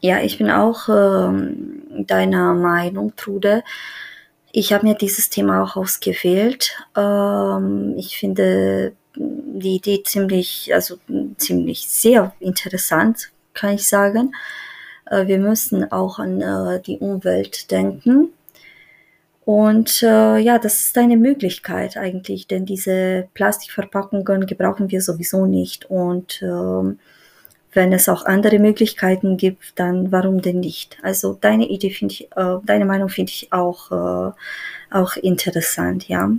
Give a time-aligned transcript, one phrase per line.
[0.00, 3.62] Ja, ich bin auch ähm, deiner Meinung, Trude.
[4.52, 6.76] Ich habe mir dieses Thema auch ausgewählt.
[6.96, 10.96] Ähm, ich finde die Idee ziemlich, also
[11.36, 14.32] ziemlich sehr interessant, kann ich sagen.
[15.06, 18.32] Äh, wir müssen auch an äh, die Umwelt denken.
[19.44, 25.90] Und äh, ja, das ist eine Möglichkeit eigentlich, denn diese Plastikverpackungen gebrauchen wir sowieso nicht.
[25.90, 26.98] Und ähm,
[27.72, 30.98] wenn es auch andere Möglichkeiten gibt, dann warum denn nicht?
[31.02, 34.32] Also deine Idee finde ich, äh, deine Meinung finde ich auch, äh,
[34.90, 36.30] auch interessant, ja.